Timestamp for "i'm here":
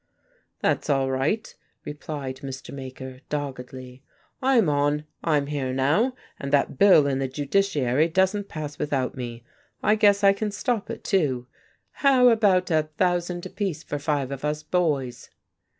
5.23-5.73